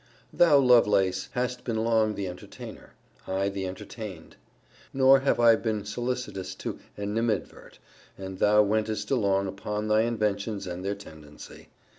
[0.33, 2.95] Thou, Lovelace, hast been long the entertainer;
[3.27, 4.35] I the entertained.
[4.93, 7.77] Nor have I been solicitous to animadvert,
[8.17, 11.69] as thou wentest along, upon thy inventions, and their tendency.